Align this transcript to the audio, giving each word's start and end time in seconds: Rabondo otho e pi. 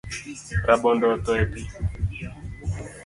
Rabondo 0.67 1.05
otho 1.13 1.31
e 1.43 1.45
pi. 1.51 1.61